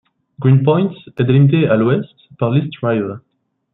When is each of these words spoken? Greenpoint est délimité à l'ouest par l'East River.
Greenpoint 0.39 0.95
est 1.15 1.21
délimité 1.23 1.67
à 1.67 1.75
l'ouest 1.75 2.15
par 2.39 2.49
l'East 2.49 2.73
River. 2.81 3.17